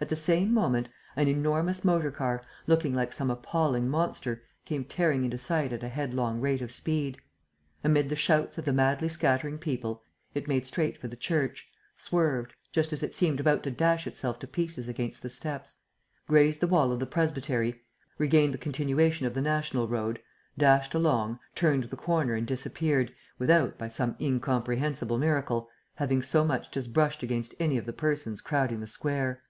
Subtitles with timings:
[0.00, 5.24] At the same moment, an enormous motor car, looking like some appalling monster, came tearing
[5.24, 7.18] into sight at a headlong rate of speed.
[7.82, 10.00] Amid the shouts of the madly scattering people,
[10.34, 11.66] it made straight for the church,
[11.96, 15.74] swerved, just as it seemed about to dash itself to pieces against the steps,
[16.28, 17.82] grazed the wall of the presbytery,
[18.18, 20.20] regained the continuation of the national road,
[20.56, 26.76] dashed along, turned the corner and disappeared, without, by some incomprehensible miracle, having so much
[26.76, 29.42] as brushed against any of the persons crowding the square.